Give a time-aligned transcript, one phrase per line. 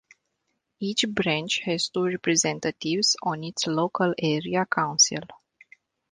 [0.79, 5.19] Each branch has two representatives on its local area council.